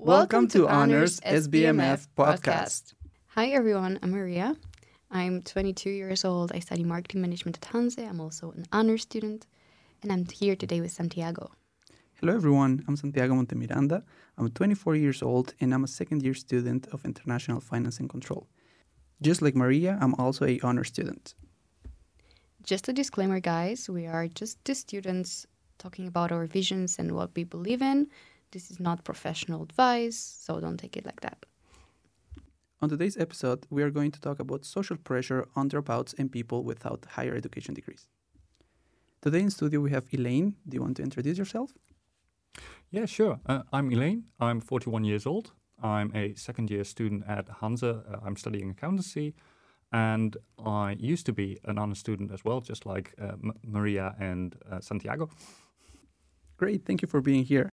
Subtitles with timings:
[0.00, 2.94] Welcome to Honors SBMF podcast.
[3.34, 4.54] Hi everyone, I'm Maria.
[5.10, 6.52] I'm 22 years old.
[6.54, 7.98] I study marketing management at Hanze.
[7.98, 9.48] I'm also an honors student,
[10.00, 11.50] and I'm here today with Santiago.
[12.20, 14.04] Hello everyone, I'm Santiago Montemiranda.
[14.38, 18.46] I'm 24 years old and I'm a second year student of International Finance and Control.
[19.20, 21.34] Just like Maria, I'm also a honor student.
[22.62, 25.44] Just a disclaimer, guys, we are just two students
[25.78, 28.06] talking about our visions and what we believe in.
[28.50, 31.44] This is not professional advice, so don't take it like that.
[32.80, 36.64] On today's episode, we are going to talk about social pressure on dropouts and people
[36.64, 38.08] without higher education degrees.
[39.20, 40.54] Today in studio we have Elaine.
[40.66, 41.72] Do you want to introduce yourself?
[42.90, 43.40] Yeah, sure.
[43.44, 44.24] Uh, I'm Elaine.
[44.40, 45.52] I'm 41 years old.
[45.82, 47.82] I'm a second year student at Hanze.
[47.82, 49.34] Uh, I'm studying accountancy.
[49.92, 54.14] And I used to be an honor student as well, just like uh, M- Maria
[54.20, 55.28] and uh, Santiago.
[56.56, 56.84] Great.
[56.84, 57.68] Thank you for being here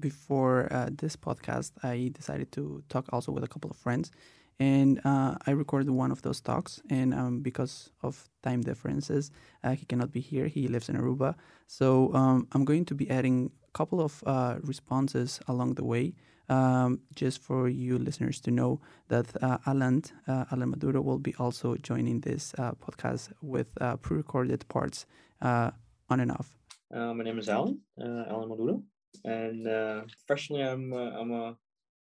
[0.00, 4.10] before uh, this podcast, I decided to talk also with a couple of friends,
[4.58, 6.80] and uh, I recorded one of those talks.
[6.90, 9.30] And um, because of time differences,
[9.62, 10.46] uh, he cannot be here.
[10.46, 11.34] He lives in Aruba,
[11.66, 16.14] so um, I'm going to be adding a couple of uh, responses along the way,
[16.48, 21.34] um, just for you listeners to know that uh, Alan uh, Alan Maduro will be
[21.38, 23.68] also joining this podcast with
[24.02, 25.06] pre-recorded parts
[25.40, 26.56] on and off.
[26.90, 28.82] my name is Alan Alan Maduro
[29.24, 31.56] and uh, professionally, I'm uh, I'm a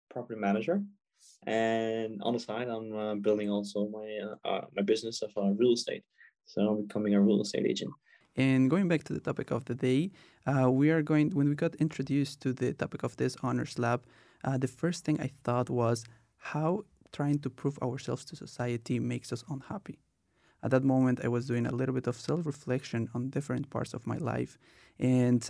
[0.10, 0.82] property manager,
[1.48, 5.52] and on the side, I'm uh, building also my uh, uh, my business of uh,
[5.60, 6.04] real estate.
[6.46, 7.92] So I'm becoming a real estate agent.
[8.36, 10.12] And going back to the topic of the day,
[10.70, 14.06] we are going when we got introduced to the topic of this honors lab.
[14.58, 16.06] the first thing I thought was
[16.38, 20.00] how trying to prove ourselves to society makes us unhappy.
[20.64, 23.94] At that moment, I was doing a little bit of self reflection on different parts
[23.94, 24.58] of my life,
[25.00, 25.42] and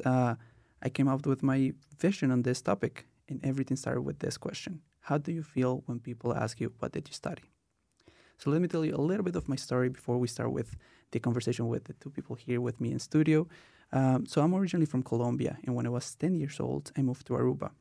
[0.82, 4.82] I came up with my vision on this topic, and everything started with this question
[5.02, 7.44] How do you feel when people ask you, What did you study?
[8.38, 10.76] So, let me tell you a little bit of my story before we start with
[11.12, 13.48] the conversation with the two people here with me in studio.
[13.94, 17.28] Um, so, I'm originally from Colombia, and when I was 10 years old, I moved
[17.28, 17.72] to Aruba.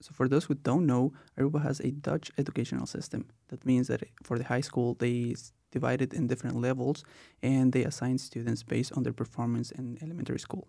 [0.00, 3.26] So, for those who don't know, Aruba has a Dutch educational system.
[3.48, 5.36] That means that for the high school, they
[5.70, 7.04] divide it in different levels
[7.42, 10.68] and they assign students based on their performance in elementary school.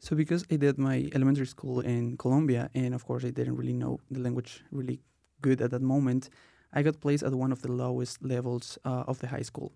[0.00, 3.74] So because I did my elementary school in Colombia, and of course I didn't really
[3.74, 5.00] know the language really
[5.42, 6.30] good at that moment,
[6.72, 9.72] I got placed at one of the lowest levels uh, of the high school.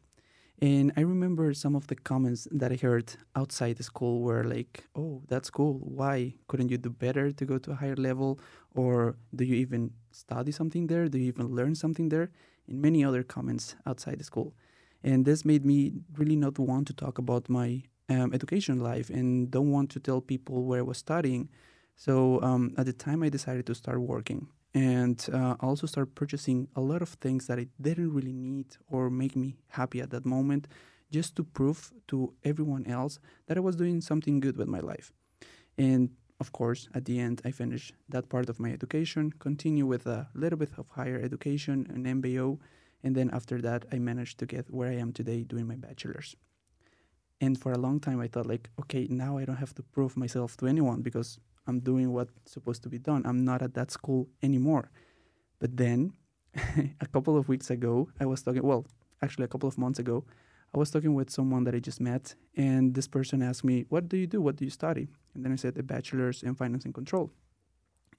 [0.62, 4.84] And I remember some of the comments that I heard outside the school were like,
[4.96, 5.74] "Oh, that's cool.
[5.82, 8.38] Why couldn't you do better to go to a higher level?
[8.74, 11.08] Or do you even study something there?
[11.08, 12.30] Do you even learn something there?"
[12.68, 14.54] And many other comments outside the school.
[15.02, 19.50] And this made me really not want to talk about my um, education life and
[19.50, 21.48] don't want to tell people where I was studying.
[21.96, 26.68] So um, at the time, I decided to start working and uh, also start purchasing
[26.74, 30.26] a lot of things that I didn't really need or make me happy at that
[30.26, 30.66] moment,
[31.12, 35.12] just to prove to everyone else that I was doing something good with my life.
[35.78, 36.10] And
[36.40, 40.28] of course, at the end, I finished that part of my education, continue with a
[40.34, 42.58] little bit of higher education, an MBO,
[43.04, 46.34] and then after that, I managed to get where I am today doing my bachelor's.
[47.44, 50.16] And for a long time, I thought like, okay, now I don't have to prove
[50.16, 53.20] myself to anyone because I'm doing what's supposed to be done.
[53.26, 54.90] I'm not at that school anymore.
[55.58, 56.14] But then,
[57.06, 58.62] a couple of weeks ago, I was talking.
[58.62, 58.86] Well,
[59.20, 60.24] actually, a couple of months ago,
[60.74, 64.08] I was talking with someone that I just met, and this person asked me, "What
[64.08, 64.40] do you do?
[64.40, 67.30] What do you study?" And then I said, "A bachelor's in finance and control."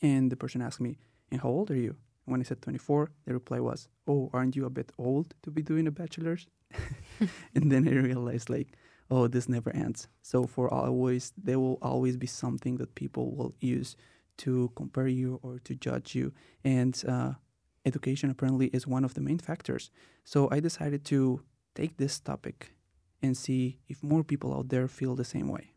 [0.03, 0.97] And the person asked me,
[1.31, 1.93] "And how old are you?"
[2.25, 5.49] And when I said 24, the reply was, "Oh, aren't you a bit old to
[5.49, 6.47] be doing a bachelor's?"
[7.55, 8.69] and then I realized, like,
[9.11, 10.07] oh, this never ends.
[10.21, 13.95] So for always, there will always be something that people will use
[14.38, 16.33] to compare you or to judge you.
[16.63, 17.33] And uh,
[17.85, 19.91] education apparently is one of the main factors.
[20.23, 21.41] So I decided to
[21.75, 22.73] take this topic
[23.21, 25.73] and see if more people out there feel the same way.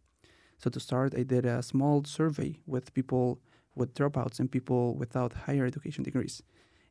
[0.58, 3.40] So to start, I did a small survey with people
[3.74, 6.42] with dropouts and people without higher education degrees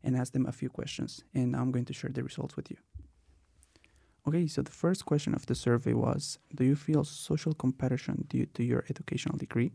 [0.03, 1.23] and asked them a few questions.
[1.33, 2.77] And I'm going to share the results with you.
[4.27, 8.45] Okay, so the first question of the survey was Do you feel social comparison due
[8.55, 9.71] to your educational degree?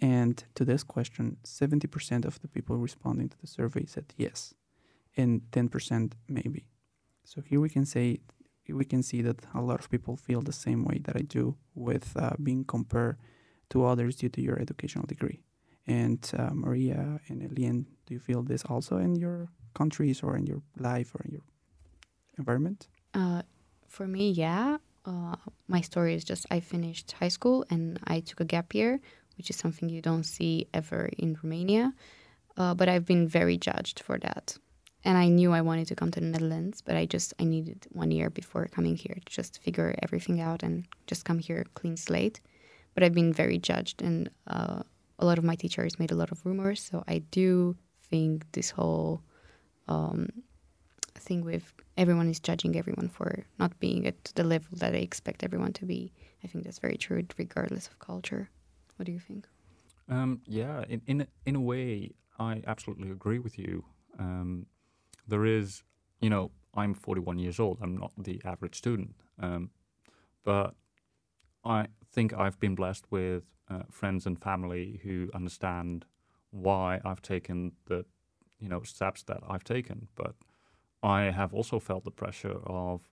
[0.00, 4.54] And to this question, 70% of the people responding to the survey said yes,
[5.16, 6.66] and 10% maybe.
[7.24, 8.20] So here we can say
[8.68, 11.56] we can see that a lot of people feel the same way that I do
[11.74, 13.16] with uh, being compared
[13.70, 15.40] to others due to your educational degree.
[15.86, 20.46] And uh, Maria and Elian, do you feel this also in your countries or in
[20.46, 21.44] your life or in your
[22.36, 22.88] environment?
[23.14, 23.40] Uh,
[23.88, 24.78] for me, yeah.
[25.04, 25.36] Uh,
[25.68, 29.00] my story is just I finished high school and I took a gap year,
[29.36, 31.94] which is something you don't see ever in Romania.
[32.58, 34.56] uh, but I've been very judged for that.
[35.04, 37.86] And I knew I wanted to come to the Netherlands, but I just I needed
[37.92, 41.96] one year before coming here to just figure everything out and just come here clean
[41.96, 42.40] slate.
[42.94, 44.82] But I've been very judged, and uh,
[45.20, 46.82] a lot of my teachers made a lot of rumors.
[46.82, 47.76] So I do
[48.10, 49.22] think this whole
[49.86, 50.28] um,
[51.20, 55.44] thing with everyone is judging everyone for not being at the level that they expect
[55.44, 56.12] everyone to be.
[56.44, 58.50] I think that's very true, regardless of culture.
[58.96, 59.46] What do you think?
[60.08, 63.84] Um, yeah, in, in a, in a way, I absolutely agree with you.
[64.18, 64.66] Um,
[65.26, 65.82] there is,
[66.20, 67.78] you know, I'm 41 years old.
[67.82, 69.70] I'm not the average student, um,
[70.44, 70.74] but
[71.64, 76.06] I think I've been blessed with uh, friends and family who understand
[76.50, 78.04] why I've taken the,
[78.58, 80.08] you know, steps that I've taken.
[80.14, 80.34] But
[81.02, 83.02] I have also felt the pressure of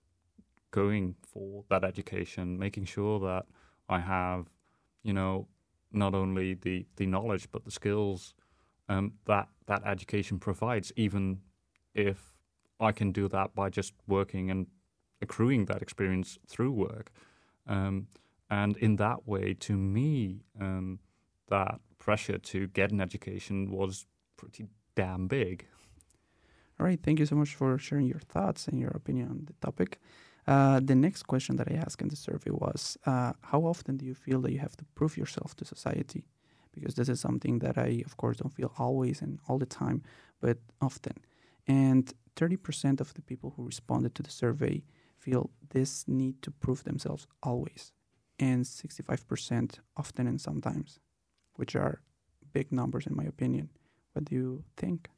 [0.70, 3.46] going for that education, making sure that
[3.88, 4.46] I have,
[5.02, 5.48] you know,
[5.92, 8.34] not only the, the knowledge but the skills
[8.88, 11.40] um, that that education provides, even
[11.94, 12.38] if
[12.78, 14.66] I can do that by just working and
[15.22, 17.10] accruing that experience through work.
[17.66, 18.08] Um,
[18.48, 21.00] and in that way, to me, um,
[21.48, 24.06] that pressure to get an education was
[24.36, 25.66] pretty damn big.
[26.78, 29.54] All right, thank you so much for sharing your thoughts and your opinion on the
[29.66, 29.98] topic.
[30.46, 34.04] Uh, the next question that I asked in the survey was uh, How often do
[34.04, 36.24] you feel that you have to prove yourself to society?
[36.72, 40.02] Because this is something that I, of course, don't feel always and all the time,
[40.40, 41.14] but often.
[41.66, 44.84] And 30% of the people who responded to the survey
[45.18, 47.92] feel this need to prove themselves always,
[48.38, 51.00] and 65% often and sometimes,
[51.54, 52.02] which are
[52.52, 53.70] big numbers in my opinion.
[54.12, 55.08] What do you think?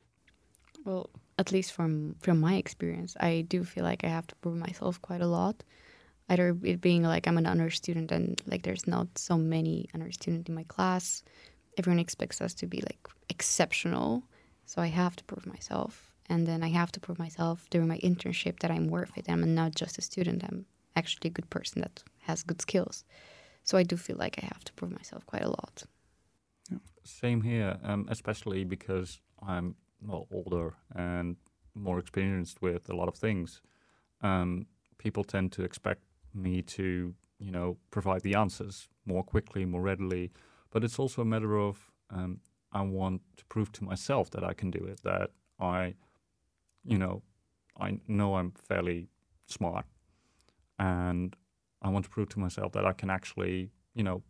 [0.85, 4.57] Well, at least from from my experience, I do feel like I have to prove
[4.57, 5.63] myself quite a lot.
[6.29, 10.13] Either it being like I'm an honor student and like there's not so many honor
[10.13, 11.23] students in my class,
[11.79, 14.23] everyone expects us to be like exceptional,
[14.67, 17.99] so I have to prove myself, and then I have to prove myself during my
[17.99, 19.27] internship that I'm worth it.
[19.29, 20.45] I'm not just a student.
[20.45, 20.67] I'm
[20.97, 23.05] actually a good person that has good skills.
[23.63, 25.85] So I do feel like I have to prove myself quite a lot.
[27.05, 31.37] Same here, um, especially because I'm well, older and
[31.75, 33.61] more experienced with a lot of things,
[34.23, 34.67] um,
[34.99, 36.03] people tend to expect
[36.35, 40.31] me to, you know, provide the answers more quickly, more readily.
[40.71, 42.41] But it's also a matter of um,
[42.73, 45.01] I want to prove to myself that I can do it.
[45.03, 45.95] That I,
[46.85, 47.23] you know,
[47.81, 49.09] I know I'm fairly
[49.47, 49.87] smart,
[50.79, 51.35] and
[51.81, 54.23] I want to prove to myself that I can actually, you know,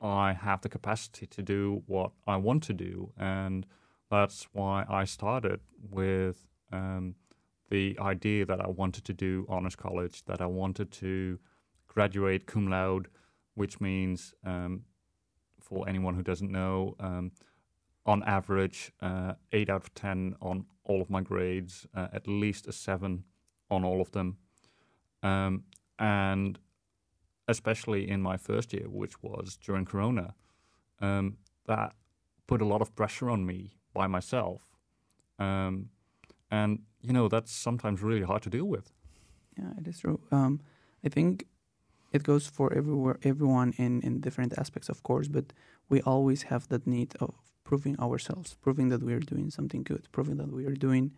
[0.00, 3.66] I have the capacity to do what I want to do, and
[4.10, 5.60] that's why I started
[5.90, 7.14] with um,
[7.70, 11.38] the idea that I wanted to do honors college, that I wanted to
[11.86, 13.08] graduate cum laude,
[13.54, 14.82] which means, um,
[15.60, 17.30] for anyone who doesn't know, um,
[18.04, 22.66] on average, uh, 8 out of 10 on all of my grades, uh, at least
[22.66, 23.24] a 7
[23.70, 24.38] on all of them.
[25.22, 25.64] Um,
[25.98, 26.58] and
[27.46, 30.34] especially in my first year, which was during Corona,
[31.00, 31.36] um,
[31.66, 31.94] that
[32.46, 34.68] put a lot of pressure on me by myself.
[35.38, 35.90] Um,
[36.50, 38.92] and, you know, that's sometimes really hard to deal with.
[39.56, 40.20] Yeah, it is true.
[40.30, 40.60] Um,
[41.04, 41.46] I think
[42.12, 45.52] it goes for everywhere, everyone in, in different aspects, of course, but
[45.88, 47.34] we always have that need of
[47.64, 51.12] proving ourselves, proving that we are doing something good, proving that we are doing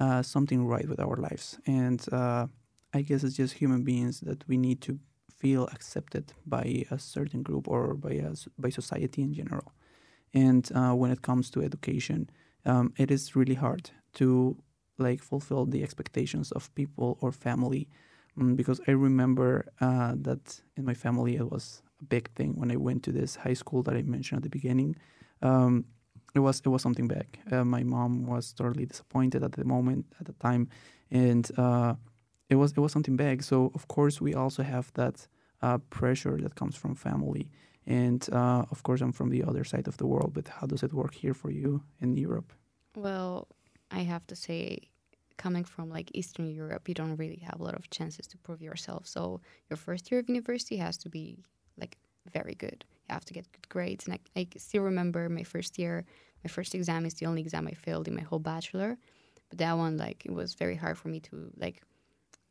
[0.00, 1.58] uh, something right with our lives.
[1.66, 2.46] And uh,
[2.92, 4.98] I guess it's just human beings that we need to
[5.36, 9.72] feel accepted by a certain group or by a, by society in general.
[10.34, 12.30] And uh, when it comes to education,
[12.66, 14.56] um, it is really hard to
[14.98, 17.88] like fulfill the expectations of people or family.
[18.38, 22.70] Um, because I remember uh, that in my family it was a big thing when
[22.70, 24.96] I went to this high school that I mentioned at the beginning.
[25.42, 25.84] Um,
[26.34, 27.38] it was it was something big.
[27.50, 30.68] Uh, my mom was totally disappointed at the moment at the time,
[31.10, 31.94] and uh,
[32.48, 33.42] it was it was something big.
[33.42, 35.26] So of course we also have that
[35.62, 37.50] uh, pressure that comes from family
[37.88, 40.82] and uh, of course, I'm from the other side of the world, but how does
[40.82, 42.52] it work here for you in Europe?
[42.94, 43.48] Well,
[43.90, 44.90] I have to say,
[45.38, 48.60] coming from like Eastern Europe, you don't really have a lot of chances to prove
[48.60, 49.06] yourself.
[49.06, 49.40] So
[49.70, 51.38] your first year of university has to be
[51.78, 51.96] like
[52.30, 52.84] very good.
[53.08, 54.06] You have to get good grades.
[54.06, 56.04] And I, I still remember my first year,
[56.44, 58.98] my first exam is the only exam I failed in my whole bachelor.
[59.48, 61.80] But that one, like, it was very hard for me to like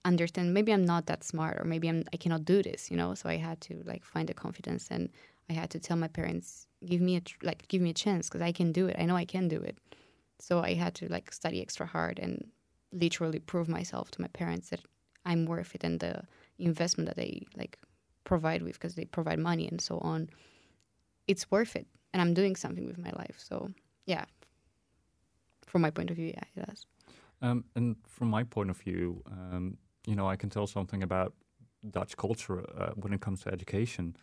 [0.07, 3.13] understand maybe i'm not that smart or maybe I'm, i cannot do this you know?
[3.13, 5.09] So i had to like find the confidence and
[5.49, 8.27] i had to tell my parents give me a tr- like give me a chance
[8.27, 8.95] because i can do it.
[8.99, 9.77] I know i can do it.
[10.39, 12.47] So i had to like study extra hard and
[12.91, 14.81] literally prove myself to my parents that
[15.25, 16.21] i'm worth it and the
[16.57, 17.77] investment that they like
[18.23, 20.29] provide with because they provide money and so on.
[21.27, 23.37] It's worth it and i'm doing something with my life.
[23.37, 23.71] So
[24.05, 24.25] yeah.
[25.65, 26.85] From my point of view, yeah, it does.
[27.41, 31.33] Um, and from my point of view, um, you know, I can tell something about
[31.91, 34.15] Dutch culture uh, when it comes to education.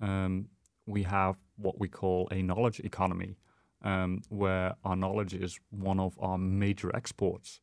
[0.00, 0.48] Um,
[0.84, 3.38] we have what we call a knowledge economy,
[3.82, 7.60] um, where our knowledge is one of our major exports.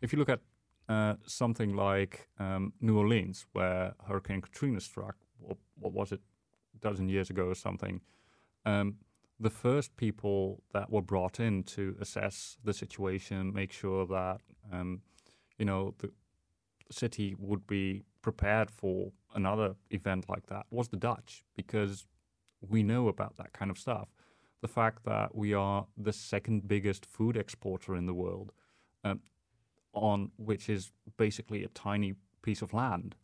[0.00, 0.40] If you look at
[0.88, 6.20] uh, something like um, New Orleans, where Hurricane Katrina struck, what, what, was it,
[6.76, 8.00] a dozen years ago or something,
[8.64, 8.94] um,
[9.40, 14.40] the first people that were brought in to assess the situation, make sure that
[14.72, 15.00] um,
[15.58, 16.10] you know the
[16.90, 22.06] city would be prepared for another event like that was the Dutch because
[22.60, 24.08] we know about that kind of stuff.
[24.60, 28.52] The fact that we are the second biggest food exporter in the world,
[29.04, 29.20] um,
[29.92, 33.14] on which is basically a tiny piece of land,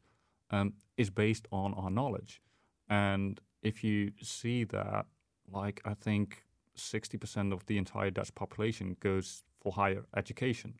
[0.51, 2.41] um, is based on our knowledge.
[2.89, 5.07] And if you see that,
[5.51, 6.45] like I think
[6.77, 10.75] 60% of the entire Dutch population goes for higher education,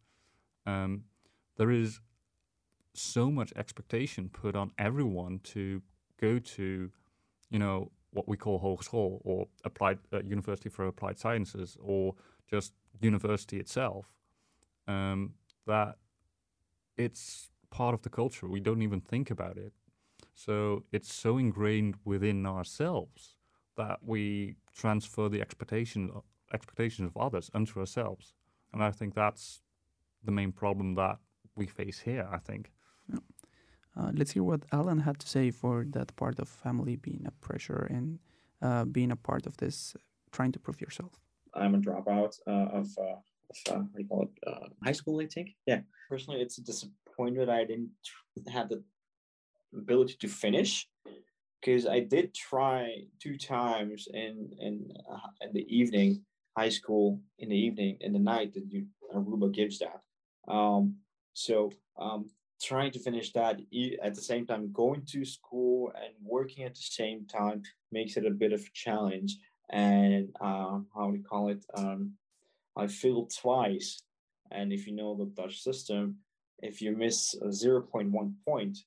[0.67, 1.05] um,
[1.57, 2.01] there is
[2.95, 5.83] so much expectation put on everyone to
[6.21, 6.91] go to,
[7.51, 12.15] you know, what we call hogeschool or applied uh, university for applied sciences or
[12.49, 14.07] just university itself.
[14.87, 15.35] Um,
[15.67, 15.97] that
[16.97, 18.47] it's part of the culture.
[18.47, 19.73] We don't even think about it.
[20.35, 23.37] So it's so ingrained within ourselves
[23.77, 26.11] that we transfer the expectation
[26.53, 28.35] expectations of others onto ourselves.
[28.73, 29.63] And I think that's
[30.23, 31.19] the main problem that
[31.57, 32.71] we face here, I think.
[33.97, 37.31] Uh, let's hear what Alan had to say for that part of family being a
[37.47, 38.19] pressure and
[38.61, 39.95] uh, being a part of this,
[40.33, 41.13] trying to prove yourself.
[41.55, 44.93] I'm a dropout uh, of, uh, of uh, what do you call it, uh, high
[44.93, 45.51] school, I think.
[45.67, 45.81] Yeah.
[46.09, 47.91] Personally, it's a disappointment I didn't
[48.49, 48.83] have the
[49.77, 50.89] ability to finish
[51.61, 54.93] because I did try two times in in
[55.41, 56.23] in the evening,
[56.57, 60.01] high school in the evening in the night that you Aruba gives that.
[60.49, 60.97] Um,
[61.33, 62.31] so um,
[62.63, 63.61] trying to finish that
[64.03, 68.27] at the same time going to school and working at the same time makes it
[68.27, 69.37] a bit of a challenge.
[69.71, 71.65] And uh, how do you call it?
[71.75, 72.13] Um,
[72.77, 74.03] i failed twice.
[74.51, 76.19] And if you know the dutch system
[76.61, 78.79] if you miss a 0.1 point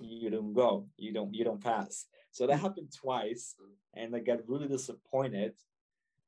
[0.00, 0.86] you don't go.
[0.96, 2.06] You don't you don't pass.
[2.30, 3.54] So that happened twice
[3.94, 5.52] and i got really disappointed.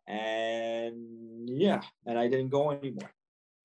[0.07, 3.11] And yeah and i didn't go anymore.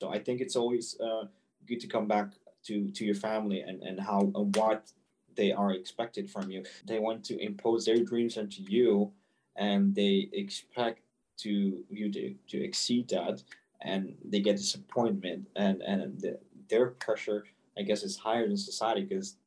[0.01, 1.25] So i think it's always uh,
[1.69, 2.33] good to come back
[2.65, 4.91] to to your family and and how and what
[5.35, 6.63] they are expected from you.
[6.85, 9.13] They want to impose their dreams onto you,
[9.55, 11.01] and they expect
[11.37, 13.43] to you to, to exceed that,
[13.81, 17.45] and they get disappointment, and and the, their pressure,
[17.77, 19.37] I guess, is higher than society because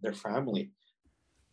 [0.00, 0.70] they're family.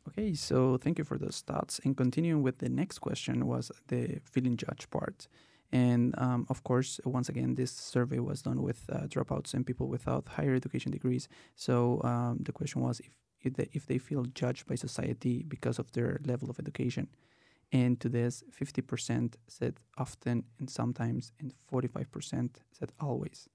[0.07, 1.79] Okay, so thank you for those thoughts.
[1.83, 5.27] And continuing with the next question was the feeling judged part.
[5.71, 9.87] And um, of course, once again, this survey was done with uh, dropouts and people
[9.87, 11.27] without higher education degrees.
[11.55, 15.79] So um, the question was if if they, if they feel judged by society because
[15.79, 17.07] of their level of education.
[17.71, 23.49] And to this, 50% said often and sometimes, and 45% said always,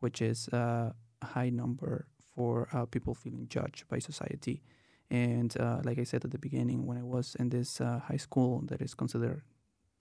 [0.00, 4.62] which is uh, a high number for uh, people feeling judged by society.
[5.10, 8.16] And uh, like I said at the beginning, when I was in this uh, high
[8.16, 9.42] school that is considered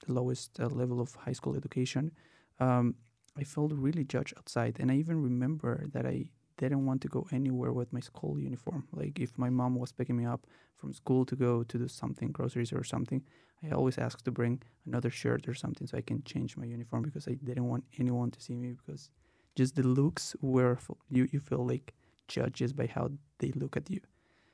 [0.06, 2.12] the lowest uh, level of high school education,
[2.60, 2.96] um,
[3.38, 4.78] I felt really judged outside.
[4.80, 8.88] And I even remember that I didn't want to go anywhere with my school uniform.
[8.92, 12.32] Like if my mom was picking me up from school to go to do something,
[12.32, 13.24] groceries or something,
[13.64, 17.04] I always asked to bring another shirt or something so I can change my uniform
[17.04, 19.10] because I didn't want anyone to see me because
[19.56, 20.78] just the looks were
[21.10, 21.94] you you feel like
[22.28, 24.00] judges by how they look at you.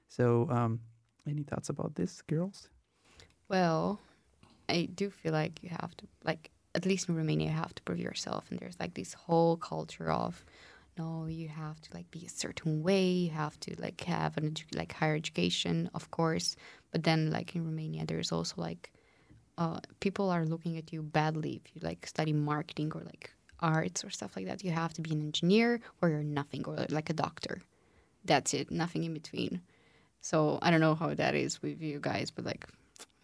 [0.08, 0.80] So, um,
[1.28, 2.70] any thoughts about this, girls?
[3.50, 4.00] Well,
[4.70, 7.84] I do feel like you have to, like, at least in Romania, you have to
[7.84, 8.46] prove yourself.
[8.50, 10.44] And there's like this whole culture of,
[10.98, 13.08] no, you have to like be a certain way.
[13.08, 16.56] You have to like have an edu- like higher education, of course.
[16.92, 18.92] But then, like in Romania, there's also like,
[19.58, 24.04] uh, people are looking at you badly if you like study marketing or like arts
[24.04, 24.64] or stuff like that.
[24.64, 27.62] You have to be an engineer or you're nothing or like a doctor.
[28.26, 29.62] That's it, nothing in between.
[30.22, 32.68] So I don't know how that is with you guys, but like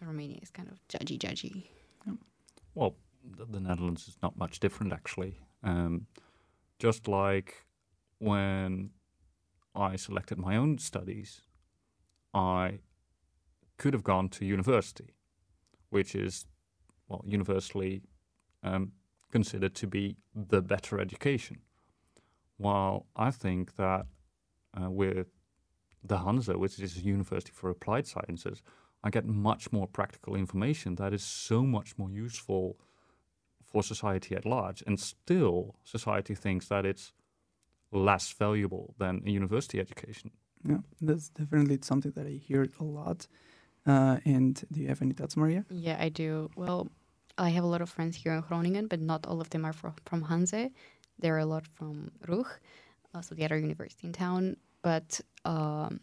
[0.06, 1.64] Romania is kind of judgy, judgy.
[2.74, 2.96] Well,
[3.52, 5.38] the Netherlands is not much different, actually.
[5.62, 6.06] Um,
[6.78, 7.66] just like
[8.18, 8.90] when
[9.74, 11.42] I selected my own studies,
[12.34, 12.80] I
[13.78, 15.14] could have gone to university,
[15.90, 16.46] which is,
[17.08, 18.02] well, universally
[18.62, 18.92] um,
[19.30, 21.58] considered to be the better education.
[22.56, 24.06] While I think that
[24.80, 25.28] uh, with
[26.02, 28.62] the Hanze, which is a university for applied sciences,
[29.04, 32.78] I get much more practical information that is so much more useful
[33.62, 37.12] for society at large, and still society thinks that it's
[37.90, 40.30] less valuable than a university education.
[40.68, 43.26] Yeah, that's definitely something that I hear a lot.
[43.86, 45.64] Uh, and do you have any thoughts, Maria?
[45.70, 46.50] Yeah, I do.
[46.54, 46.88] Well,
[47.38, 49.72] I have a lot of friends here in Groningen, but not all of them are
[49.72, 50.70] from, from Hanze.
[51.18, 52.46] There are a lot from RUG,
[53.14, 54.56] also the other university in town.
[54.82, 56.00] But um,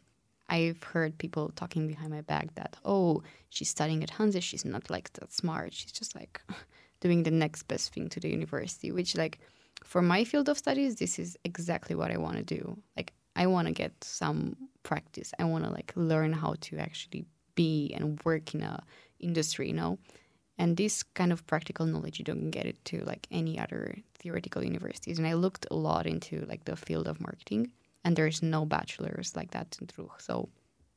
[0.50, 4.41] I've heard people talking behind my back that, oh, she's studying at Hanze.
[4.41, 5.74] She's not like that smart.
[5.74, 6.41] She's just like
[7.00, 9.39] doing the next best thing to the university, which, like,
[9.84, 12.77] for my field of studies, this is exactly what I want to do.
[12.98, 15.32] Like, I want to get some practice.
[15.39, 17.25] I want to like learn how to actually
[17.56, 18.84] be and work in a
[19.20, 19.98] industry, you know.
[20.58, 24.62] And this kind of practical knowledge you don't get it to like any other theoretical
[24.63, 25.18] universities.
[25.18, 27.72] And I looked a lot into like the field of marketing,
[28.09, 30.19] and there's no bachelors like that in RUG.
[30.19, 30.49] So,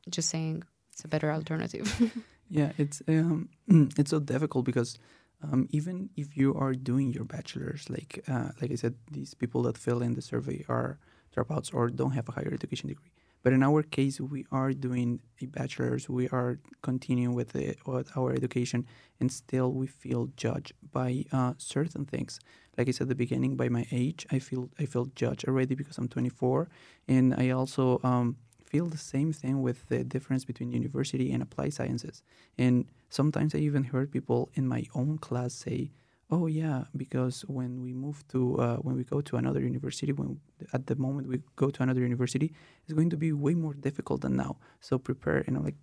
[0.09, 0.65] just saying,
[0.95, 1.87] it's a better alternative.
[2.49, 3.51] yeah, it's um,
[3.99, 4.99] it's so difficult because
[5.43, 9.61] um, even if you are doing your bachelor's, like uh, like I said, these people
[9.65, 10.99] that fill in the survey are
[11.37, 13.12] dropouts or don't have a higher education degree.
[13.43, 18.17] But in our case, we are doing a bachelor's, we are continuing with, the, with
[18.17, 18.87] our education,
[19.21, 22.39] and still we feel judged by uh, certain things.
[22.79, 25.75] Like I said at the beginning, by my age, I feel I feel judged already
[25.75, 26.69] because I'm 24,
[27.07, 31.75] and I also um, feel the same thing with the difference between university and applied
[31.75, 32.23] sciences.
[32.57, 35.91] And sometimes I even heard people in my own class say,
[36.33, 40.41] Oh yeah, because when we move to uh, when we go to another university, when
[40.73, 44.23] at the moment we go to another university, it's going to be way more difficult
[44.23, 44.57] than now.
[44.81, 45.77] So prepare, you know, like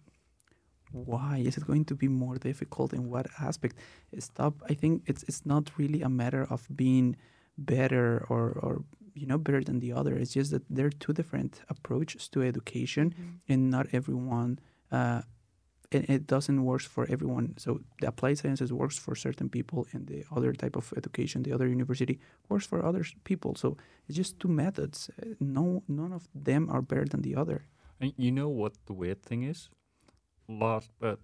[0.92, 3.76] why is it going to be more difficult in what aspect?
[4.18, 4.56] Stop.
[4.68, 7.16] I think it's it's not really a matter of being
[7.56, 10.18] better or or you know better than the other.
[10.18, 13.54] It's just that there are two different approaches to education, mm-hmm.
[13.54, 14.58] and not everyone.
[14.92, 15.22] Uh,
[15.92, 17.56] and it doesn't work for everyone.
[17.58, 21.54] So the applied sciences works for certain people, and the other type of education, the
[21.54, 23.56] other university, works for other people.
[23.56, 23.78] So
[24.08, 25.10] it's just two methods.
[25.40, 27.66] No, none of them are better than the other.
[28.00, 29.70] And you know what the weird thing is?
[30.48, 31.16] Last, uh,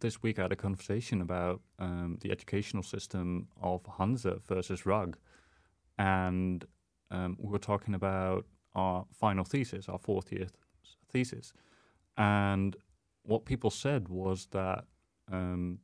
[0.00, 5.16] this week I had a conversation about um, the educational system of Hanze versus RUG,
[5.98, 6.64] and
[7.10, 10.48] um, we were talking about our final thesis, our fourth year
[11.10, 11.52] thesis,
[12.16, 12.76] and
[13.28, 14.84] what people said was that,
[15.30, 15.80] um,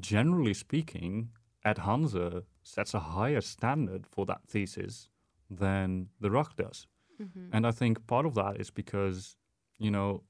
[0.00, 1.28] generally speaking,
[1.64, 5.08] at Hanze sets a higher standard for that thesis
[5.50, 6.86] than the RUG does.
[7.20, 7.54] Mm-hmm.
[7.54, 9.36] And I think part of that is because,
[9.78, 10.22] you know,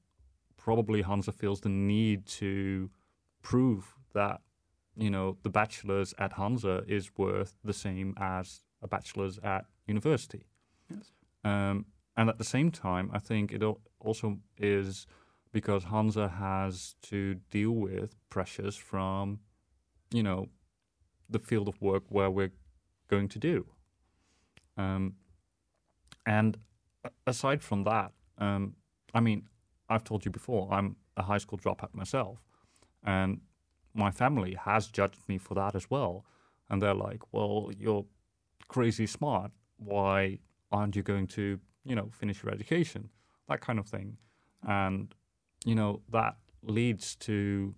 [0.57, 2.89] probably Hanze feels the need to
[3.41, 4.41] prove that,
[4.95, 10.45] you know, the bachelor's at Hanze is worth the same as a bachelor's at university.
[10.89, 11.11] Yes.
[11.45, 11.85] Um,
[12.17, 13.63] and at the same time, I think it
[13.99, 15.07] also is
[15.53, 19.39] because Hanze has to deal with pressures from,
[20.11, 20.49] you know,
[21.29, 22.51] the field of work where we're
[23.07, 23.65] going to do.
[24.75, 25.13] Um,
[26.25, 26.57] and
[27.27, 28.75] aside from that, um,
[29.13, 29.47] I mean,
[29.89, 32.39] I've told you before, I'm a high school dropout myself,
[33.03, 33.41] and
[33.93, 36.25] my family has judged me for that as well.
[36.69, 38.05] And they're like, "Well, you're
[38.67, 39.51] crazy smart.
[39.77, 40.39] Why
[40.71, 43.09] aren't you going to, you know, finish your education?"
[43.47, 44.17] That kind of thing.
[44.63, 45.13] And
[45.65, 47.75] you know, that leads to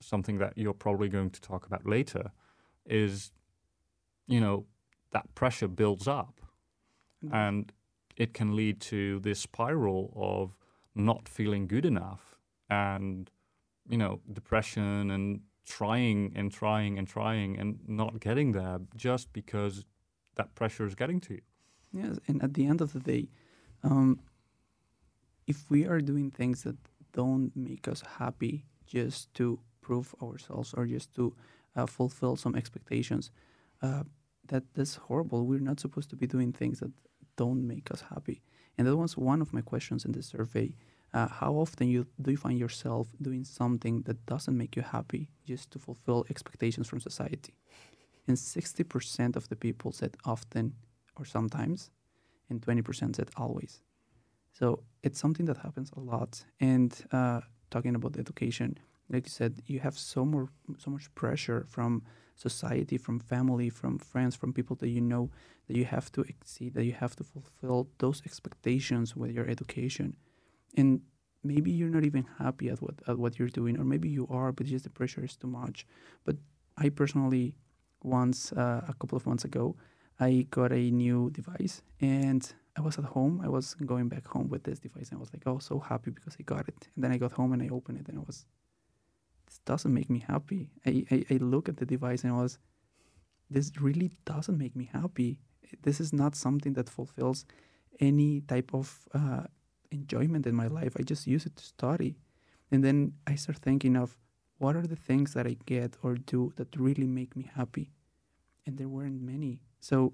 [0.00, 2.30] something that you're probably going to talk about later
[2.86, 3.32] is,
[4.26, 4.66] you know,
[5.12, 6.40] that pressure builds up
[7.24, 7.34] mm-hmm.
[7.34, 7.72] and
[8.16, 10.56] it can lead to this spiral of
[10.94, 12.36] not feeling good enough
[12.68, 13.30] and,
[13.88, 19.84] you know, depression and trying and trying and trying and not getting there just because
[20.36, 21.42] that pressure is getting to you.
[21.92, 23.28] Yes, and at the end of the day,
[23.82, 24.20] um,
[25.46, 26.76] if we are doing things that
[27.12, 31.34] don't make us happy just to prove ourselves or just to
[31.76, 33.30] uh, fulfill some expectations.
[33.82, 34.04] Uh,
[34.48, 35.46] that that's horrible.
[35.46, 36.92] We're not supposed to be doing things that
[37.36, 38.42] don't make us happy.
[38.76, 40.74] And that was one of my questions in the survey.
[41.12, 45.30] Uh, how often you do you find yourself doing something that doesn't make you happy
[45.46, 47.54] just to fulfill expectations from society?
[48.26, 50.74] And 60% of the people said often
[51.16, 51.90] or sometimes,
[52.48, 53.80] and 20% said always.
[54.52, 56.44] So it's something that happens a lot.
[56.60, 61.66] And uh, talking about education, like you said, you have so more, so much pressure
[61.68, 62.02] from
[62.36, 65.30] society, from family, from friends, from people that you know
[65.66, 70.16] that you have to exceed, that you have to fulfill those expectations with your education.
[70.76, 71.00] And
[71.42, 74.52] maybe you're not even happy at what at what you're doing, or maybe you are,
[74.52, 75.86] but just the pressure is too much.
[76.24, 76.36] But
[76.76, 77.54] I personally,
[78.02, 79.76] once uh, a couple of months ago,
[80.18, 82.42] I got a new device, and
[82.76, 83.40] I was at home.
[83.44, 86.10] I was going back home with this device, and I was like, "Oh, so happy
[86.10, 88.22] because I got it." And then I got home and I opened it, and I
[88.22, 88.46] was,
[89.46, 92.58] "This doesn't make me happy." I I, I look at the device and I was,
[93.50, 95.38] this really doesn't make me happy.
[95.82, 97.44] This is not something that fulfills
[97.98, 99.44] any type of uh,
[99.90, 100.96] enjoyment in my life.
[100.98, 102.16] I just use it to study.
[102.70, 104.16] And then I start thinking of
[104.58, 107.90] what are the things that I get or do that really make me happy?
[108.66, 109.60] And there weren't many.
[109.80, 110.12] So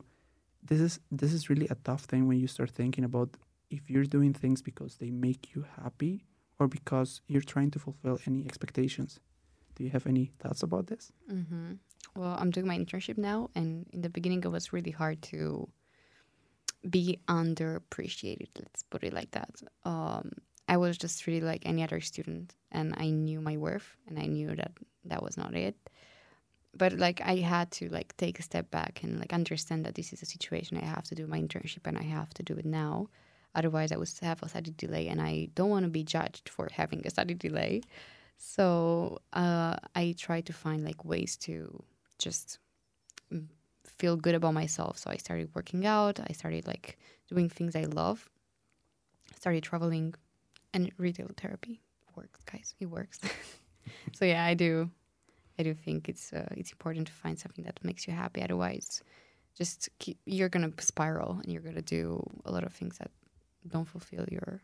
[0.62, 3.36] this is this is really a tough thing when you start thinking about
[3.70, 6.24] if you're doing things because they make you happy
[6.58, 9.20] or because you're trying to fulfill any expectations.
[9.74, 11.12] Do you have any thoughts about this?
[11.30, 11.72] Mm-hmm.
[12.16, 15.68] Well, I'm doing my internship now, and in the beginning, it was really hard to
[16.88, 18.48] be underappreciated.
[18.58, 19.50] Let's put it like that.
[19.84, 20.32] Um,
[20.68, 24.26] I was just really like any other student, and I knew my worth, and I
[24.26, 24.72] knew that
[25.04, 25.76] that was not it.
[26.76, 30.12] But like I had to like take a step back and like understand that this
[30.12, 32.66] is a situation I have to do my internship, and I have to do it
[32.66, 33.08] now.
[33.54, 36.68] Otherwise, I would have a study delay, and I don't want to be judged for
[36.72, 37.82] having a study delay.
[38.36, 41.82] So uh, I try to find like ways to
[42.18, 42.58] just
[43.32, 43.46] mm,
[43.84, 44.98] feel good about myself.
[44.98, 46.20] So I started working out.
[46.20, 48.28] I started like doing things I love.
[49.34, 50.14] Started traveling,
[50.74, 51.80] and retail therapy
[52.14, 52.74] works, guys.
[52.80, 53.20] It works.
[54.12, 54.90] so yeah, I do.
[55.58, 58.42] I do think it's uh, it's important to find something that makes you happy.
[58.42, 59.02] Otherwise,
[59.56, 63.10] just keep, you're gonna spiral and you're gonna do a lot of things that
[63.68, 64.60] don't fulfill your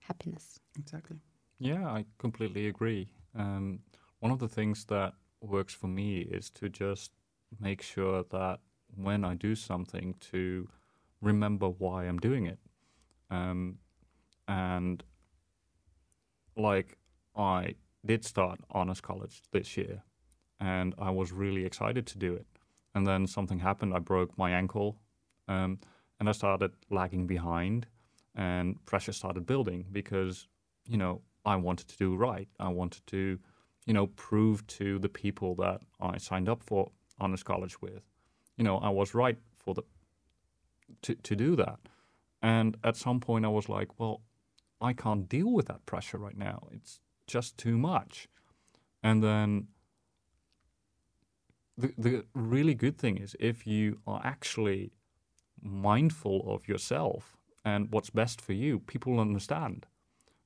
[0.00, 0.58] happiness.
[0.78, 1.18] Exactly.
[1.58, 3.08] Yeah, I completely agree.
[3.34, 3.80] Um,
[4.20, 7.12] one of the things that works for me is to just
[7.60, 8.60] make sure that
[8.96, 10.68] when I do something, to
[11.20, 12.58] remember why I'm doing it.
[13.30, 13.78] Um,
[14.48, 15.04] and
[16.56, 16.96] like
[17.36, 17.74] I
[18.04, 20.02] did start honors college this year,
[20.60, 22.46] and I was really excited to do it.
[22.94, 23.94] And then something happened.
[23.94, 24.98] I broke my ankle,
[25.48, 25.78] um,
[26.18, 27.86] and I started lagging behind,
[28.34, 30.48] and pressure started building because
[30.88, 32.48] you know I wanted to do right.
[32.58, 33.38] I wanted to,
[33.86, 38.02] you know, prove to the people that I signed up for honors college with,
[38.56, 39.82] you know, I was right for the
[41.02, 41.78] to to do that.
[42.42, 44.22] And at some point, I was like, well,
[44.80, 46.68] I can't deal with that pressure right now.
[46.72, 48.28] It's just too much.
[49.02, 49.68] And then
[51.80, 54.92] the the really good thing is if you are actually
[55.62, 59.86] mindful of yourself and what's best for you, people understand.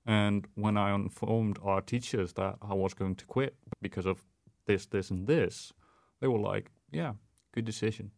[0.07, 4.25] And when I informed our teachers that I was going to quit because of
[4.67, 5.73] this, this, and this,
[6.21, 7.13] they were like, yeah,
[7.53, 8.11] good decision.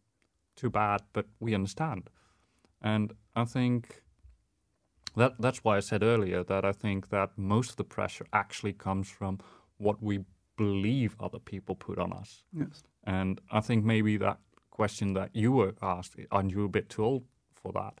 [0.55, 2.09] Too bad, but we understand.
[2.81, 4.01] And I think
[5.15, 8.73] that that's why I said earlier that I think that most of the pressure actually
[8.73, 9.39] comes from
[9.77, 10.25] what we
[10.57, 12.43] believe other people put on us.
[12.51, 12.83] Yes.
[13.03, 14.39] And I think maybe that
[14.71, 17.93] question that you were asked, aren't you a bit too old for that,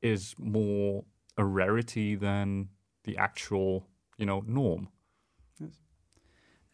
[0.00, 1.04] is more
[1.36, 2.68] a rarity than
[3.04, 4.88] the actual, you know, norm.
[5.60, 5.76] Yes.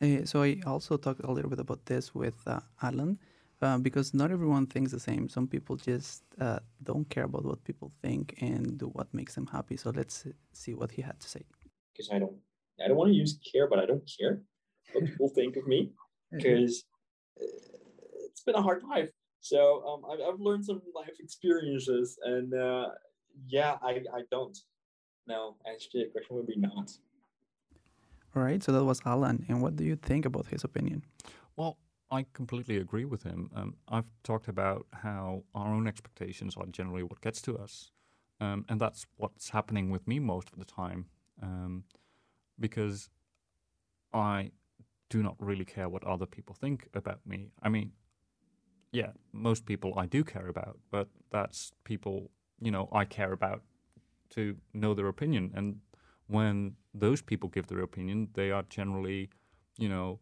[0.00, 3.18] Uh, so I also talked a little bit about this with uh, Alan,
[3.60, 5.28] uh, because not everyone thinks the same.
[5.28, 9.46] Some people just uh, don't care about what people think and do what makes them
[9.46, 9.76] happy.
[9.76, 11.42] So let's see what he had to say.
[11.92, 12.36] Because I don't,
[12.82, 14.42] I don't want to use care, but I don't care
[14.92, 15.90] what people think of me
[16.30, 16.84] because
[17.36, 19.10] it's been a hard life.
[19.40, 22.88] So um, I've, I've learned some life experiences, and uh,
[23.46, 24.56] yeah, I, I don't.
[25.26, 26.90] No, actually, the question would be not.
[28.34, 29.44] All right, so that was Alan.
[29.48, 31.04] And what do you think about his opinion?
[31.56, 31.76] Well,
[32.10, 33.50] I completely agree with him.
[33.54, 37.90] Um, I've talked about how our own expectations are generally what gets to us.
[38.40, 41.06] Um, and that's what's happening with me most of the time.
[41.42, 41.84] Um,
[42.58, 43.08] because
[44.12, 44.52] I
[45.12, 47.52] do not really care what other people think about me.
[47.62, 47.92] I mean,
[48.92, 53.60] yeah, most people I do care about, but that's people, you know, I care about
[54.30, 55.52] to know their opinion.
[55.54, 55.80] And
[56.28, 59.28] when those people give their opinion, they are generally,
[59.76, 60.20] you know,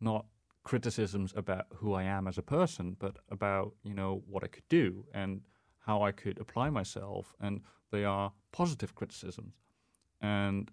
[0.00, 0.26] not
[0.64, 4.68] criticisms about who I am as a person, but about, you know, what I could
[4.68, 5.40] do and
[5.78, 7.32] how I could apply myself.
[7.40, 7.60] And
[7.92, 9.54] they are positive criticisms.
[10.20, 10.72] And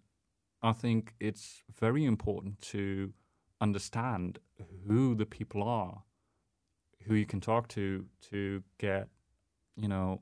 [0.64, 3.14] I think it's very important to
[3.62, 4.40] understand
[4.88, 6.04] who the people are,
[7.06, 9.08] who you can talk to to get,
[9.76, 10.22] you know,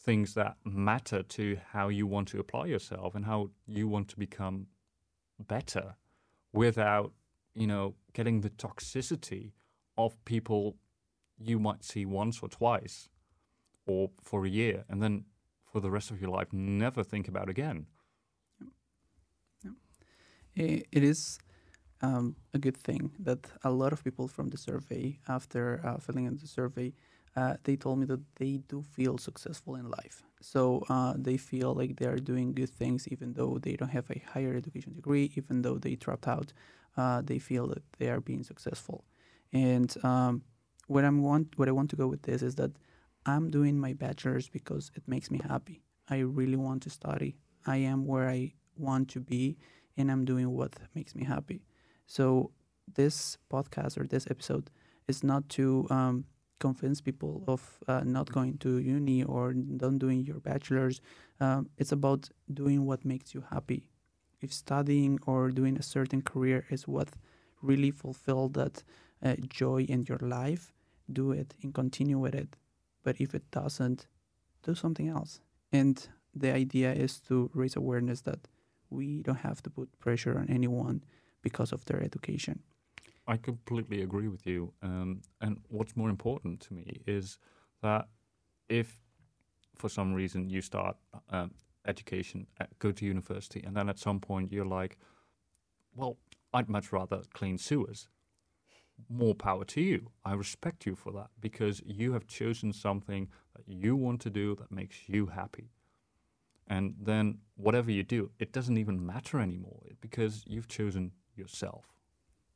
[0.00, 4.18] things that matter to how you want to apply yourself and how you want to
[4.18, 4.66] become
[5.38, 5.94] better
[6.52, 7.12] without,
[7.54, 9.52] you know, getting the toxicity
[9.96, 10.76] of people
[11.38, 13.08] you might see once or twice
[13.86, 15.24] or for a year and then
[15.72, 17.86] for the rest of your life never think about again.
[20.56, 21.38] It is
[22.02, 26.26] um, a good thing that a lot of people from the survey, after uh, filling
[26.26, 26.92] in the survey,
[27.36, 30.22] uh, they told me that they do feel successful in life.
[30.40, 34.08] So uh, they feel like they are doing good things, even though they don't have
[34.10, 36.52] a higher education degree, even though they dropped out.
[36.96, 39.04] Uh, they feel that they are being successful,
[39.52, 40.42] and um,
[40.86, 42.70] what I'm want what I want to go with this is that
[43.26, 45.82] I'm doing my bachelor's because it makes me happy.
[46.08, 47.36] I really want to study.
[47.66, 49.56] I am where I want to be,
[49.96, 51.62] and I'm doing what makes me happy.
[52.06, 52.50] So
[52.92, 54.70] this podcast or this episode
[55.08, 56.24] is not to um,
[56.60, 61.00] convince people of uh, not going to uni or not doing your bachelor's.
[61.40, 63.90] Um, it's about doing what makes you happy.
[64.40, 67.08] If studying or doing a certain career is what
[67.62, 68.82] really fulfill that
[69.22, 70.72] uh, joy in your life,
[71.12, 72.56] do it and continue with it.
[73.02, 74.06] But if it doesn't,
[74.62, 75.40] do something else.
[75.72, 78.48] And the idea is to raise awareness that
[78.90, 81.02] we don't have to put pressure on anyone
[81.44, 82.58] because of their education.
[83.26, 84.72] I completely agree with you.
[84.82, 87.38] Um, and what's more important to me is
[87.82, 88.08] that
[88.68, 88.96] if
[89.76, 90.96] for some reason you start
[91.30, 91.52] um,
[91.86, 94.98] education, at, go to university, and then at some point you're like,
[95.94, 96.16] well,
[96.52, 98.08] I'd much rather clean sewers.
[99.08, 100.10] More power to you.
[100.24, 104.54] I respect you for that because you have chosen something that you want to do
[104.56, 105.70] that makes you happy.
[106.66, 111.84] And then whatever you do, it doesn't even matter anymore because you've chosen yourself.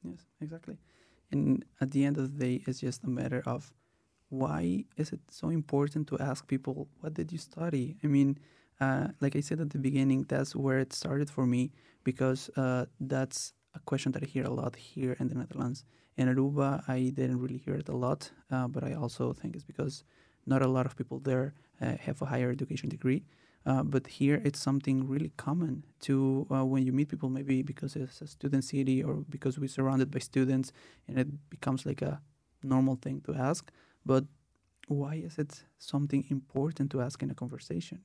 [0.05, 0.79] Yes, exactly.
[1.31, 3.73] And at the end of the day, it's just a matter of
[4.31, 7.97] why is it so important to ask people, what did you study?
[8.05, 8.39] I mean,
[8.81, 11.73] uh, like I said at the beginning, that's where it started for me
[12.05, 15.85] because uh, that's a question that I hear a lot here in the Netherlands.
[16.17, 19.65] In Aruba, I didn't really hear it a lot, uh, but I also think it's
[19.65, 20.05] because
[20.47, 23.25] not a lot of people there uh, have a higher education degree.
[23.69, 27.97] Uh, but here it's something really common to uh, when you meet people, maybe because
[27.97, 30.73] it's a student city or because we're surrounded by students
[31.07, 32.19] and it becomes like a
[32.63, 33.71] normal thing to ask.
[34.07, 34.25] But
[34.87, 38.01] why is it something important to ask in a conversation?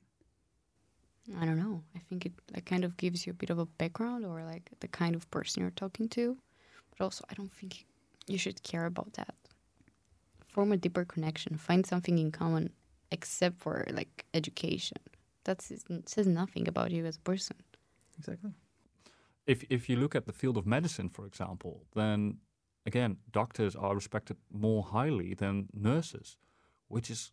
[1.40, 1.82] I don't know.
[1.96, 4.68] I think it like kind of gives you a bit of a background or like
[4.80, 6.36] the kind of person you're talking to.
[6.90, 7.86] But also, I don't think
[8.26, 9.34] you should care about that.
[10.46, 11.56] Form a deeper connection.
[11.56, 12.68] Find something in common,
[13.10, 14.98] except for like education.
[15.44, 17.56] That says nothing about you as a person.
[18.18, 18.52] Exactly.
[19.46, 22.38] If if you look at the field of medicine, for example, then
[22.86, 26.38] again, doctors are respected more highly than nurses,
[26.88, 27.32] which is,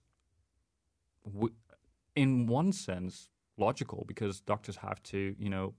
[2.16, 5.74] in one sense, logical because doctors have to, you know,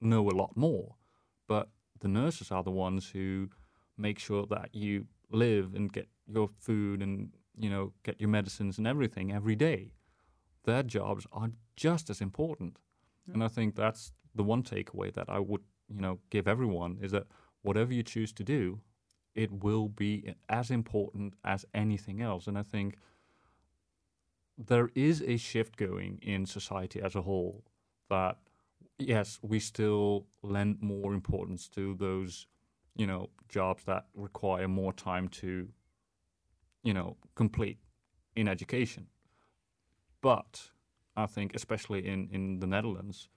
[0.00, 0.96] know a lot more.
[1.46, 1.68] But
[2.00, 3.48] the nurses are the ones who
[3.96, 8.78] make sure that you live and get your food and, you know, get your medicines
[8.78, 9.92] and everything every day.
[10.64, 12.78] Their jobs are just as important.
[13.26, 13.34] Yeah.
[13.34, 17.12] And I think that's the one takeaway that I would, you know, give everyone is
[17.12, 17.26] that
[17.62, 18.80] whatever you choose to do,
[19.34, 22.46] it will be as important as anything else.
[22.46, 22.96] And I think
[24.56, 27.64] there is a shift going in society as a whole
[28.08, 28.38] that
[28.98, 32.46] yes, we still lend more importance to those,
[32.94, 35.68] you know, jobs that require more time to,
[36.82, 37.78] you know, complete
[38.36, 39.06] in education.
[40.24, 40.70] But
[41.16, 43.28] I think, especially in in the Netherlands,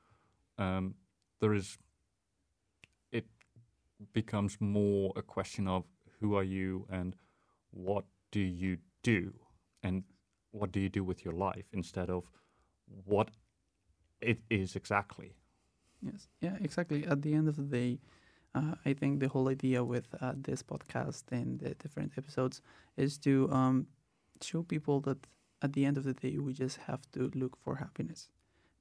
[0.57, 0.95] um,
[1.41, 1.77] there is.
[3.11, 3.25] It
[4.13, 5.83] becomes more a question of
[6.19, 7.15] who are you and
[7.71, 9.33] what do you do,
[9.83, 10.03] and
[10.51, 12.23] what do you do with your life instead of
[13.05, 13.31] what
[14.21, 15.35] it is exactly.
[16.01, 17.05] Yes, yeah, exactly.
[17.05, 17.99] At the end of the day,
[18.55, 22.61] uh, I think the whole idea with uh, this podcast and the different episodes
[22.95, 23.87] is to um,
[24.41, 25.27] show people that
[25.61, 28.29] at the end of the day, we just have to look for happiness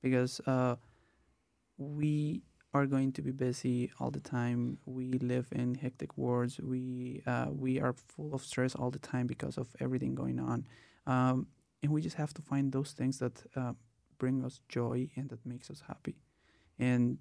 [0.03, 0.77] because uh,
[1.79, 2.43] we
[2.75, 4.79] are going to be busy all the time.
[4.85, 6.61] We live in hectic worlds.
[6.61, 10.67] We uh, we are full of stress all the time because of everything going on.
[11.07, 11.47] Um,
[11.83, 13.73] and we just have to find those things that uh,
[14.19, 16.17] bring us joy and that makes us happy
[16.79, 17.19] and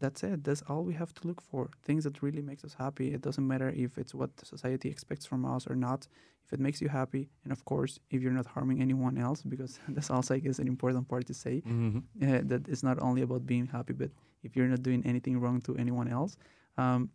[0.00, 0.44] that's it.
[0.44, 1.70] That's all we have to look for.
[1.82, 3.12] Things that really makes us happy.
[3.12, 6.08] It doesn't matter if it's what society expects from us or not.
[6.44, 9.78] If it makes you happy and of course if you're not harming anyone else because
[9.88, 11.98] that's also i guess an important part to say mm-hmm.
[12.24, 14.10] uh, that it's not only about being happy but
[14.42, 16.36] if you're not doing anything wrong to anyone else
[16.76, 17.10] um,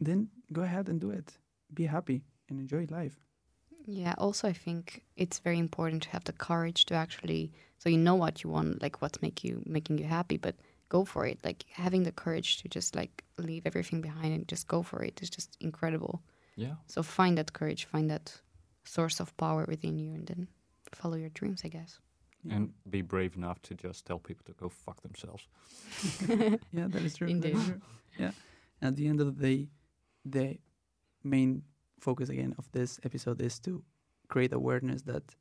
[0.00, 1.38] then go ahead and do it.
[1.74, 3.16] Be happy and enjoy life.
[3.86, 7.98] Yeah, also I think it's very important to have the courage to actually so you
[7.98, 10.54] know what you want, like what's make you making you happy, but
[10.90, 11.38] go for it.
[11.42, 15.22] Like having the courage to just like leave everything behind and just go for it
[15.22, 16.20] is just incredible.
[16.56, 16.74] Yeah.
[16.86, 18.38] So find that courage, find that
[18.84, 20.48] source of power within you and then
[20.92, 21.98] follow your dreams, I guess.
[22.44, 22.54] Yeah.
[22.56, 25.46] And be brave enough to just tell people to go fuck themselves.
[26.72, 27.28] yeah, that is true.
[27.28, 27.56] Indeed.
[27.56, 27.80] Is true.
[28.18, 28.32] Yeah.
[28.82, 29.68] At the end of the day,
[30.24, 30.58] the
[31.22, 31.62] main
[32.00, 33.82] focus again of this episode is to
[34.28, 35.34] create awareness that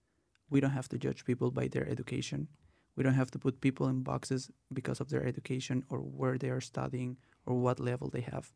[0.50, 2.48] we don't have to judge people by their education.
[2.96, 6.50] We don't have to put people in boxes because of their education or where they
[6.50, 8.52] are studying or what level they have.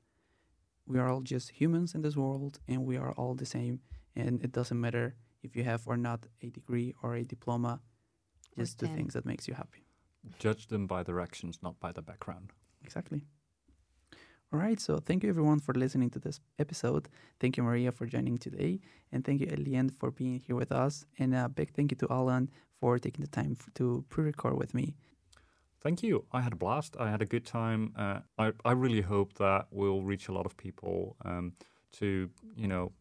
[0.85, 3.79] We are all just humans in this world and we are all the same
[4.15, 7.81] and it doesn't matter if you have or not a degree or a diploma.
[8.57, 8.95] Just do 10.
[8.95, 9.85] things that makes you happy.
[10.39, 12.51] Judge them by their actions, not by their background.
[12.83, 13.25] Exactly.
[14.53, 14.79] All right.
[14.79, 17.09] So thank you everyone for listening to this episode.
[17.39, 18.81] Thank you, Maria, for joining today.
[19.11, 21.05] And thank you, Elian, for being here with us.
[21.17, 24.75] And a big thank you to Alan for taking the time to pre record with
[24.75, 24.93] me.
[25.81, 26.25] Thank you.
[26.31, 26.95] I had a blast.
[26.99, 27.93] I had a good time.
[27.97, 31.53] Uh, I, I really hope that we'll reach a lot of people um,
[31.93, 32.91] to, you know,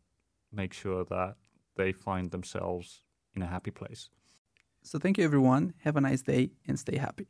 [0.51, 1.37] make sure that
[1.77, 3.03] they find themselves
[3.35, 4.09] in a happy place.
[4.83, 5.75] So thank you, everyone.
[5.85, 7.29] Have a nice day and stay happy.